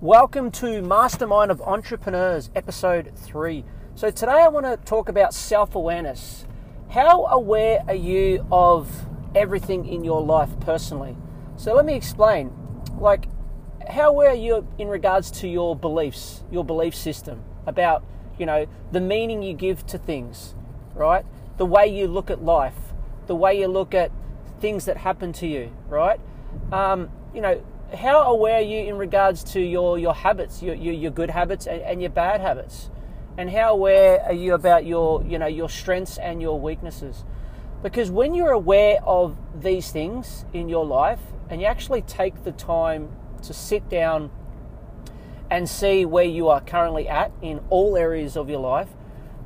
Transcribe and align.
Welcome 0.00 0.50
to 0.50 0.82
Mastermind 0.82 1.52
of 1.52 1.62
Entrepreneurs, 1.62 2.50
episode 2.56 3.12
three. 3.14 3.64
So, 3.94 4.10
today 4.10 4.32
I 4.32 4.48
want 4.48 4.66
to 4.66 4.76
talk 4.84 5.08
about 5.08 5.32
self 5.32 5.76
awareness. 5.76 6.44
How 6.90 7.26
aware 7.26 7.84
are 7.86 7.94
you 7.94 8.44
of 8.50 9.06
everything 9.36 9.86
in 9.86 10.02
your 10.02 10.22
life 10.22 10.50
personally? 10.58 11.16
So, 11.56 11.72
let 11.74 11.84
me 11.84 11.94
explain. 11.94 12.52
Like, 12.98 13.28
how 13.88 14.08
aware 14.08 14.30
are 14.30 14.34
you 14.34 14.66
in 14.78 14.88
regards 14.88 15.30
to 15.30 15.46
your 15.46 15.76
beliefs, 15.76 16.42
your 16.50 16.64
belief 16.64 16.96
system 16.96 17.44
about, 17.64 18.04
you 18.38 18.46
know, 18.46 18.66
the 18.90 19.00
meaning 19.00 19.40
you 19.44 19.54
give 19.54 19.86
to 19.86 19.98
things, 19.98 20.56
right? 20.94 21.24
The 21.56 21.66
way 21.66 21.86
you 21.86 22.08
look 22.08 22.30
at 22.30 22.44
life, 22.44 22.74
the 23.26 23.34
way 23.36 23.58
you 23.60 23.68
look 23.68 23.94
at 23.94 24.10
things 24.60 24.84
that 24.86 24.96
happen 24.96 25.32
to 25.34 25.46
you, 25.46 25.70
right? 25.88 26.20
Um, 26.72 27.10
you 27.34 27.40
know, 27.40 27.62
how 27.94 28.22
aware 28.22 28.56
are 28.56 28.62
you 28.62 28.80
in 28.80 28.96
regards 28.96 29.44
to 29.52 29.60
your, 29.60 29.98
your 29.98 30.14
habits, 30.14 30.62
your, 30.62 30.74
your, 30.74 30.94
your 30.94 31.10
good 31.10 31.30
habits 31.30 31.66
and, 31.66 31.80
and 31.82 32.00
your 32.00 32.10
bad 32.10 32.40
habits? 32.40 32.90
And 33.36 33.50
how 33.50 33.72
aware 33.72 34.22
are 34.22 34.32
you 34.32 34.54
about 34.54 34.86
your, 34.86 35.22
you 35.24 35.38
know, 35.38 35.46
your 35.46 35.68
strengths 35.68 36.18
and 36.18 36.40
your 36.40 36.58
weaknesses? 36.60 37.24
Because 37.82 38.10
when 38.10 38.34
you're 38.34 38.52
aware 38.52 38.98
of 39.04 39.36
these 39.60 39.90
things 39.90 40.44
in 40.52 40.68
your 40.68 40.86
life 40.86 41.20
and 41.50 41.60
you 41.60 41.66
actually 41.66 42.02
take 42.02 42.44
the 42.44 42.52
time 42.52 43.10
to 43.42 43.52
sit 43.52 43.88
down 43.88 44.30
and 45.50 45.68
see 45.68 46.04
where 46.06 46.24
you 46.24 46.48
are 46.48 46.60
currently 46.60 47.08
at 47.08 47.30
in 47.42 47.60
all 47.68 47.96
areas 47.96 48.36
of 48.36 48.48
your 48.48 48.60
life, 48.60 48.88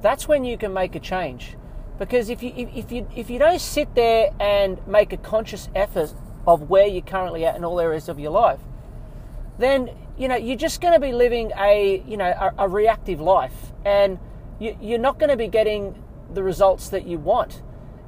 that's 0.01 0.29
when 0.29 0.45
you 0.45 0.57
can 0.57 0.73
make 0.73 0.95
a 0.95 1.01
change. 1.01 1.57
Because 1.99 2.31
if 2.31 2.43
you 2.43 2.53
if 2.57 2.93
you 2.93 3.09
if 3.15 3.29
you 3.29 3.39
don't 3.39 3.61
sit 3.61 3.95
there 3.95 4.31
and 4.39 4.87
make 4.87 5.13
a 5.13 5.17
conscious 5.17 5.69
effort 5.75 6.15
of 6.47 6.71
where 6.71 6.87
you're 6.87 7.03
currently 7.03 7.45
at 7.45 7.57
in 7.57 7.65
all 7.65 7.81
areas 7.81 8.09
of 8.09 8.19
your 8.21 8.31
life, 8.31 8.61
then 9.59 9.91
you 10.17 10.29
know 10.29 10.37
you're 10.37 10.57
just 10.57 10.81
going 10.81 10.95
to 10.95 11.01
be 11.01 11.13
living 11.13 11.53
a 11.59 12.03
you 12.07 12.17
know 12.17 12.31
a, 12.31 12.65
a 12.65 12.69
reactive 12.69 13.21
life, 13.21 13.73
and 13.85 14.19
you, 14.61 14.77
you're 14.81 14.99
not 14.99 15.19
going 15.19 15.31
to 15.31 15.37
be 15.37 15.49
getting 15.49 16.01
the 16.33 16.43
results 16.43 16.89
that 16.91 17.07
you 17.07 17.19
want. 17.19 17.63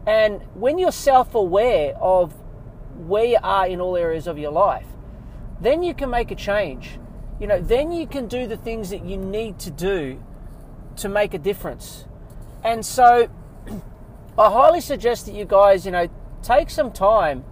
And 0.07 0.43
when 0.55 0.79
you're 0.79 0.93
self-aware 0.93 1.95
of 1.97 2.33
where 2.97 3.25
you 3.25 3.39
are 3.43 3.67
in 3.67 3.81
all 3.81 3.97
areas 3.97 4.27
of 4.27 4.39
your 4.39 4.53
life, 4.53 4.87
then 5.61 5.83
you 5.83 5.95
can 5.95 6.11
make 6.11 6.31
a 6.31 6.35
change. 6.35 6.99
You 7.39 7.47
know, 7.47 7.61
then 7.61 7.93
you 7.93 8.07
can 8.07 8.27
do 8.27 8.47
the 8.47 8.57
things 8.57 8.91
that 8.91 9.05
you 9.05 9.17
need 9.17 9.59
to 9.61 9.71
do 9.71 10.23
to 10.97 11.09
make 11.09 11.35
a 11.35 11.39
difference. 11.39 12.05
And 12.63 12.85
so 12.85 13.29
I 14.39 14.51
highly 14.51 14.81
suggest 14.81 15.27
that 15.27 15.35
you 15.35 15.45
guys, 15.45 15.85
you 15.85 15.93
know, 15.93 16.09
take 16.43 16.71
some 16.71 16.93
time 16.93 17.45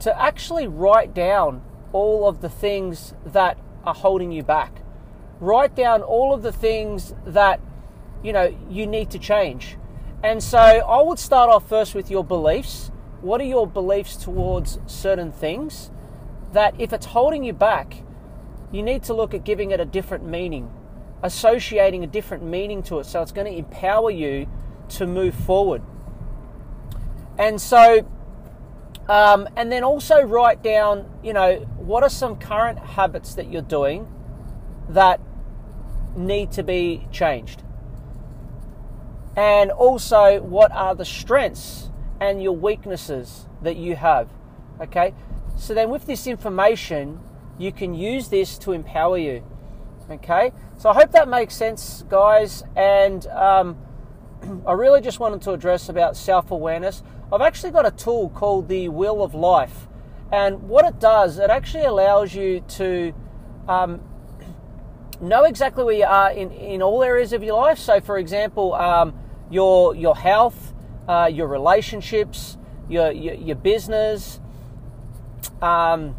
to 0.00 0.20
actually 0.20 0.66
write 0.66 1.14
down 1.14 1.62
all 1.92 2.28
of 2.28 2.40
the 2.40 2.48
things 2.48 3.14
that 3.24 3.58
are 3.84 3.94
holding 3.94 4.32
you 4.32 4.42
back. 4.42 4.82
Write 5.40 5.74
down 5.74 6.02
all 6.02 6.34
of 6.34 6.42
the 6.42 6.52
things 6.52 7.14
that, 7.24 7.60
you 8.22 8.32
know, 8.32 8.56
you 8.70 8.86
need 8.86 9.10
to 9.10 9.18
change. 9.18 9.76
And 10.22 10.42
so 10.42 10.58
I 10.58 11.02
would 11.02 11.18
start 11.18 11.50
off 11.50 11.68
first 11.68 11.94
with 11.94 12.10
your 12.10 12.24
beliefs. 12.24 12.90
What 13.20 13.40
are 13.40 13.44
your 13.44 13.66
beliefs 13.66 14.16
towards 14.16 14.78
certain 14.86 15.30
things? 15.30 15.90
that 16.52 16.74
if 16.78 16.92
it's 16.92 17.06
holding 17.06 17.44
you 17.44 17.52
back, 17.52 18.02
you 18.72 18.82
need 18.82 19.02
to 19.04 19.14
look 19.14 19.34
at 19.34 19.44
giving 19.44 19.70
it 19.70 19.80
a 19.80 19.84
different 19.84 20.24
meaning, 20.24 20.70
associating 21.22 22.02
a 22.02 22.06
different 22.06 22.42
meaning 22.42 22.82
to 22.84 22.98
it 22.98 23.04
so 23.04 23.22
it's 23.22 23.32
going 23.32 23.50
to 23.50 23.58
empower 23.58 24.10
you 24.10 24.46
to 24.90 25.06
move 25.06 25.34
forward. 25.34 25.82
And 27.38 27.60
so, 27.60 28.08
um, 29.08 29.48
and 29.56 29.70
then 29.70 29.84
also 29.84 30.22
write 30.22 30.62
down, 30.62 31.08
you 31.22 31.32
know, 31.32 31.56
what 31.76 32.02
are 32.02 32.08
some 32.08 32.36
current 32.36 32.78
habits 32.78 33.34
that 33.34 33.50
you're 33.52 33.62
doing 33.62 34.08
that 34.88 35.20
need 36.16 36.52
to 36.52 36.62
be 36.62 37.06
changed? 37.12 37.62
And 39.36 39.70
also, 39.70 40.40
what 40.40 40.72
are 40.72 40.94
the 40.94 41.04
strengths 41.04 41.90
and 42.20 42.42
your 42.42 42.56
weaknesses 42.56 43.46
that 43.62 43.76
you 43.76 43.94
have? 43.96 44.30
Okay, 44.80 45.14
so 45.56 45.74
then, 45.74 45.90
with 45.90 46.06
this 46.06 46.26
information, 46.26 47.20
you 47.58 47.70
can 47.70 47.94
use 47.94 48.28
this 48.28 48.56
to 48.58 48.72
empower 48.72 49.18
you. 49.18 49.44
Okay, 50.10 50.52
so 50.78 50.88
I 50.88 50.94
hope 50.94 51.12
that 51.12 51.28
makes 51.28 51.54
sense, 51.54 52.04
guys. 52.08 52.62
And 52.76 53.26
um, 53.26 53.76
I 54.66 54.72
really 54.72 55.00
just 55.00 55.20
wanted 55.20 55.42
to 55.42 55.52
address 55.52 55.88
about 55.88 56.16
self 56.16 56.50
awareness. 56.50 57.02
I've 57.32 57.40
actually 57.40 57.72
got 57.72 57.86
a 57.86 57.90
tool 57.90 58.28
called 58.30 58.68
the 58.68 58.88
Wheel 58.88 59.22
of 59.22 59.34
Life, 59.34 59.88
and 60.32 60.68
what 60.68 60.84
it 60.84 61.00
does, 61.00 61.38
it 61.38 61.50
actually 61.50 61.84
allows 61.84 62.34
you 62.34 62.60
to 62.60 63.12
um, 63.68 64.00
know 65.20 65.44
exactly 65.44 65.84
where 65.84 65.94
you 65.94 66.04
are 66.04 66.30
in, 66.30 66.50
in 66.52 66.82
all 66.82 67.02
areas 67.02 67.32
of 67.32 67.42
your 67.42 67.56
life. 67.56 67.78
So, 67.78 68.00
for 68.00 68.18
example, 68.18 68.74
um, 68.74 69.14
your 69.50 69.94
your 69.94 70.16
health, 70.16 70.74
uh, 71.08 71.30
your 71.32 71.48
relationships, 71.48 72.56
your, 72.88 73.10
your, 73.10 73.34
your 73.34 73.56
business, 73.56 74.40
um, 75.62 76.16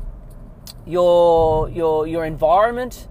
your 0.85 1.69
your 1.69 2.07
your 2.07 2.25
environment. 2.25 3.07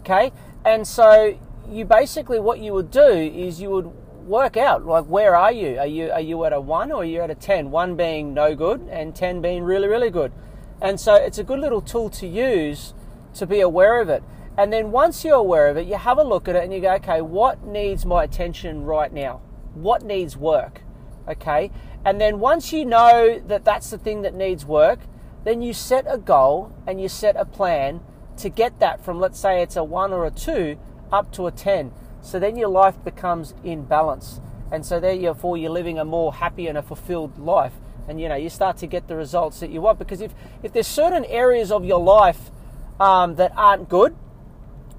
Okay, 0.00 0.32
and 0.64 0.86
so 0.86 1.38
you 1.68 1.84
basically 1.84 2.38
what 2.38 2.58
you 2.60 2.72
would 2.74 2.90
do 2.90 3.08
is 3.08 3.60
you 3.60 3.70
would 3.70 3.90
work 4.24 4.56
out 4.56 4.86
like 4.86 5.04
where 5.04 5.36
are 5.36 5.52
you? 5.52 5.78
Are 5.78 5.86
you 5.86 6.10
are 6.10 6.20
you 6.20 6.44
at 6.44 6.52
a 6.52 6.60
one 6.60 6.90
or 6.90 7.02
are 7.02 7.04
you 7.04 7.20
at 7.20 7.30
a 7.30 7.34
ten? 7.34 7.70
One 7.70 7.96
being 7.96 8.34
no 8.34 8.54
good 8.54 8.86
and 8.90 9.14
ten 9.14 9.40
being 9.40 9.62
really 9.62 9.88
really 9.88 10.10
good. 10.10 10.32
And 10.80 10.98
so 10.98 11.14
it's 11.14 11.38
a 11.38 11.44
good 11.44 11.60
little 11.60 11.80
tool 11.80 12.10
to 12.10 12.26
use 12.26 12.94
to 13.34 13.46
be 13.46 13.60
aware 13.60 14.00
of 14.00 14.08
it. 14.08 14.22
And 14.56 14.72
then 14.72 14.92
once 14.92 15.24
you're 15.24 15.34
aware 15.34 15.68
of 15.68 15.76
it, 15.76 15.86
you 15.86 15.96
have 15.96 16.18
a 16.18 16.22
look 16.22 16.48
at 16.48 16.54
it 16.54 16.62
and 16.62 16.72
you 16.72 16.80
go, 16.80 16.92
okay, 16.94 17.20
what 17.20 17.64
needs 17.64 18.06
my 18.06 18.22
attention 18.24 18.84
right 18.84 19.12
now? 19.12 19.40
What 19.74 20.02
needs 20.02 20.36
work? 20.36 20.82
Okay. 21.28 21.70
And 22.04 22.20
then 22.20 22.38
once 22.38 22.72
you 22.72 22.84
know 22.84 23.40
that 23.46 23.64
that's 23.64 23.90
the 23.90 23.98
thing 23.98 24.22
that 24.22 24.34
needs 24.34 24.64
work, 24.64 25.00
then 25.44 25.62
you 25.62 25.72
set 25.72 26.04
a 26.08 26.18
goal 26.18 26.72
and 26.86 27.00
you 27.00 27.08
set 27.08 27.36
a 27.36 27.44
plan 27.44 28.00
to 28.36 28.48
get 28.48 28.78
that 28.80 29.04
from, 29.04 29.20
let's 29.20 29.38
say 29.38 29.62
it's 29.62 29.76
a 29.76 29.84
one 29.84 30.12
or 30.12 30.24
a 30.24 30.30
two, 30.30 30.78
up 31.12 31.32
to 31.32 31.46
a 31.46 31.50
10. 31.50 31.92
So 32.24 32.38
then 32.38 32.56
your 32.56 32.68
life 32.68 32.96
becomes 33.04 33.54
in 33.62 33.84
balance. 33.84 34.40
And 34.72 34.84
so 34.84 34.98
therefore 34.98 35.58
you're 35.58 35.70
living 35.70 35.98
a 35.98 36.04
more 36.04 36.32
happy 36.32 36.66
and 36.66 36.78
a 36.78 36.82
fulfilled 36.82 37.38
life. 37.38 37.74
And 38.08 38.20
you 38.20 38.28
know, 38.28 38.34
you 38.34 38.48
start 38.48 38.78
to 38.78 38.86
get 38.86 39.08
the 39.08 39.14
results 39.14 39.60
that 39.60 39.70
you 39.70 39.82
want. 39.82 39.98
Because 39.98 40.22
if, 40.22 40.34
if 40.62 40.72
there's 40.72 40.86
certain 40.86 41.24
areas 41.26 41.70
of 41.70 41.84
your 41.84 42.00
life 42.00 42.50
um, 42.98 43.36
that 43.36 43.52
aren't 43.56 43.88
good, 43.88 44.16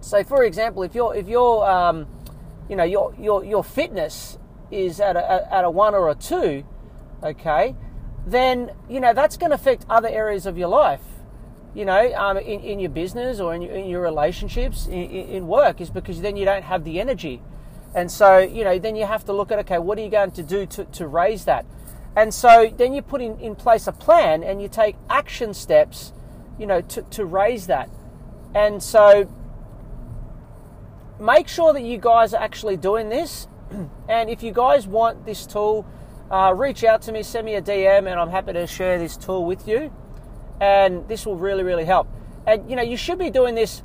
so 0.02 0.24
for 0.24 0.44
example, 0.44 0.84
if 0.84 0.94
you're 0.94 1.16
if 1.16 1.28
you're 1.28 1.68
um, 1.68 2.06
you 2.70 2.76
know 2.76 2.84
your 2.84 3.16
your 3.20 3.44
your 3.44 3.64
fitness 3.64 4.38
is 4.70 5.00
at 5.00 5.16
a 5.16 5.52
at 5.52 5.66
a 5.66 5.70
one 5.70 5.96
or 5.96 6.12
a 6.12 6.16
two, 6.16 6.64
okay, 7.24 7.76
then 8.28 8.72
you 8.88 9.00
know 9.00 9.14
that's 9.16 9.36
going 9.36 9.50
to 9.50 9.56
affect 9.56 9.84
other 9.90 10.08
areas 10.08 10.46
of 10.46 10.60
your 10.60 10.68
life. 10.68 11.02
You 11.76 11.84
know, 11.84 12.14
um, 12.16 12.38
in, 12.38 12.62
in 12.62 12.80
your 12.80 12.90
business 12.90 13.42
or 13.42 13.54
in 13.54 13.62
your, 13.62 13.74
in 13.74 13.90
your 13.90 14.02
relationships, 14.02 14.88
in, 14.88 14.94
in 14.94 15.48
work, 15.48 15.82
is 15.82 15.90
because 15.90 16.22
then 16.22 16.38
you 16.38 16.46
don't 16.46 16.64
have 16.64 16.86
the 16.86 17.02
energy, 17.02 17.42
and 17.94 18.10
so 18.10 18.40
you 18.40 18.64
know 18.64 18.80
then 18.80 18.96
you 18.96 19.06
have 19.06 19.26
to 19.26 19.34
look 19.34 19.52
at 19.52 19.60
okay, 19.60 19.78
what 19.78 19.98
are 19.98 20.02
you 20.02 20.10
going 20.10 20.32
to 20.32 20.44
do 20.44 20.66
to, 20.66 20.86
to 20.86 21.06
raise 21.06 21.44
that, 21.46 21.66
and 22.16 22.34
so 22.34 22.74
then 22.78 22.94
you 22.94 23.02
put 23.02 23.22
in, 23.22 23.38
in 23.40 23.56
place 23.56 23.88
a 23.88 23.92
plan 23.92 24.42
and 24.42 24.62
you 24.62 24.70
take 24.70 24.96
action 25.10 25.54
steps, 25.54 26.14
you 26.58 26.66
know, 26.66 26.80
to, 26.80 27.02
to 27.04 27.26
raise 27.26 27.68
that, 27.68 27.90
and 28.56 28.82
so 28.82 29.30
make 31.20 31.50
sure 31.50 31.74
that 31.74 31.84
you 31.84 31.98
guys 31.98 32.34
are 32.34 32.42
actually 32.42 32.78
doing 32.78 33.10
this, 33.10 33.48
and 34.10 34.30
if 34.30 34.42
you 34.42 34.54
guys 34.54 34.88
want 34.88 35.26
this 35.26 35.46
tool 35.46 35.86
uh, 36.32 36.54
reach 36.56 36.84
out 36.84 37.02
to 37.04 37.12
me, 37.12 37.22
send 37.22 37.46
me 37.46 37.56
a 37.56 37.62
DM, 37.62 38.10
and 38.10 38.20
I'm 38.20 38.30
happy 38.30 38.54
to 38.54 38.66
share 38.66 38.98
this 38.98 39.16
tool 39.16 39.46
with 39.46 39.68
you. 39.68 39.92
And 40.60 41.08
this 41.08 41.26
will 41.26 41.36
really, 41.36 41.64
really 41.64 41.86
help. 41.86 42.08
And 42.48 42.70
you 42.70 42.76
know, 42.76 42.84
you 42.84 42.98
should 42.98 43.20
be 43.20 43.30
doing 43.30 43.56
this 43.56 43.84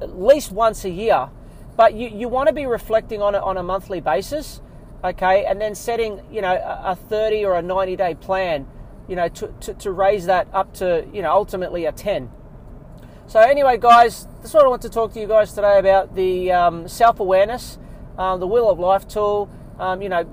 at 0.00 0.18
least 0.20 0.52
once 0.52 0.84
a 0.84 0.90
year, 0.90 1.30
but 1.76 1.94
you, 1.94 2.08
you 2.08 2.28
want 2.28 2.48
to 2.48 2.52
be 2.52 2.66
reflecting 2.66 3.22
on 3.22 3.34
it 3.34 3.42
on 3.42 3.56
a 3.56 3.62
monthly 3.62 4.00
basis, 4.00 4.60
okay? 5.04 5.44
And 5.44 5.60
then 5.60 5.74
setting, 5.74 6.20
you 6.30 6.42
know, 6.42 6.52
a, 6.52 6.90
a 6.92 6.96
30 6.96 7.44
or 7.44 7.54
a 7.54 7.62
90 7.62 7.96
day 7.96 8.14
plan, 8.14 8.66
you 9.08 9.16
know, 9.16 9.28
to, 9.28 9.54
to, 9.60 9.74
to 9.74 9.90
raise 9.90 10.26
that 10.26 10.48
up 10.52 10.74
to, 10.74 11.06
you 11.12 11.22
know, 11.22 11.32
ultimately 11.32 11.84
a 11.86 11.92
10. 11.92 12.30
So, 13.26 13.38
anyway, 13.38 13.78
guys, 13.78 14.26
that's 14.40 14.52
what 14.52 14.64
I 14.64 14.68
want 14.68 14.82
to 14.82 14.90
talk 14.90 15.12
to 15.12 15.20
you 15.20 15.28
guys 15.28 15.52
today 15.52 15.78
about 15.78 16.16
the 16.16 16.50
um, 16.50 16.88
self 16.88 17.20
awareness, 17.20 17.78
um, 18.18 18.40
the 18.40 18.46
Wheel 18.46 18.68
of 18.68 18.80
Life 18.80 19.06
tool. 19.06 19.48
Um, 19.78 20.02
you 20.02 20.08
know, 20.08 20.28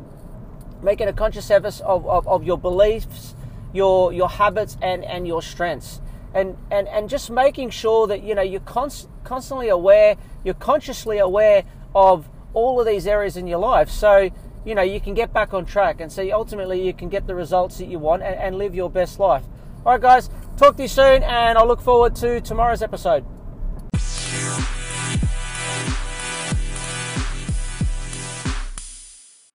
making 0.82 1.08
a 1.08 1.14
conscious 1.14 1.50
effort 1.50 1.80
of, 1.82 2.06
of, 2.06 2.28
of 2.28 2.44
your 2.44 2.58
beliefs, 2.58 3.36
your 3.78 4.12
your 4.12 4.30
habits, 4.30 4.78
and 4.82 5.06
and 5.06 5.26
your 5.26 5.42
strengths, 5.42 6.02
and 6.34 6.58
and 6.70 6.88
and 6.90 7.08
just 7.08 7.30
making 7.30 7.70
sure 7.70 8.08
that 8.08 8.24
you 8.24 8.36
know 8.36 8.42
you're 8.42 8.60
const- 8.62 9.08
constantly 9.24 9.70
aware, 9.70 10.18
you're 10.44 10.62
consciously 10.72 11.20
aware 11.20 11.64
of 11.96 12.28
all 12.54 12.82
of 12.82 12.86
these 12.86 13.08
areas 13.08 13.38
in 13.38 13.48
your 13.48 13.60
life. 13.60 13.90
So 13.90 14.30
you 14.68 14.76
know, 14.76 14.82
you 14.82 15.00
can 15.00 15.14
get 15.14 15.32
back 15.32 15.54
on 15.54 15.66
track 15.66 16.02
and 16.02 16.12
see 16.12 16.34
ultimately 16.34 16.86
you 16.86 16.94
can 16.94 17.08
get 17.08 17.26
the 17.26 17.34
results 17.34 17.78
that 17.78 17.88
you 17.88 18.00
want 18.00 18.22
and, 18.22 18.36
and 18.36 18.58
live 18.58 18.76
your 18.76 18.90
best 18.90 19.18
life. 19.18 19.44
All 19.86 19.94
right, 19.94 20.02
guys, 20.02 20.30
talk 20.58 20.76
to 20.76 20.82
you 20.82 20.90
soon, 20.90 21.24
and 21.24 21.58
I 21.58 21.64
look 21.64 21.80
forward 21.80 22.18
to 22.18 22.42
tomorrow's 22.42 22.82
episode. 22.82 23.26